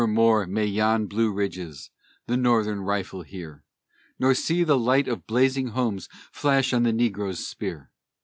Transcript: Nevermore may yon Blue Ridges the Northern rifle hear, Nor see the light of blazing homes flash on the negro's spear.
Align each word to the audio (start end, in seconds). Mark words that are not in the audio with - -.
Nevermore 0.01 0.47
may 0.47 0.65
yon 0.65 1.05
Blue 1.05 1.31
Ridges 1.31 1.91
the 2.25 2.35
Northern 2.35 2.79
rifle 2.81 3.21
hear, 3.21 3.63
Nor 4.17 4.33
see 4.33 4.63
the 4.63 4.75
light 4.79 5.07
of 5.07 5.27
blazing 5.27 5.67
homes 5.77 6.09
flash 6.31 6.73
on 6.73 6.81
the 6.81 6.91
negro's 6.91 7.45
spear. 7.45 7.91